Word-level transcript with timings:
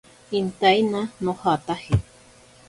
Intaina 0.39 1.01
nojataje. 1.27 1.95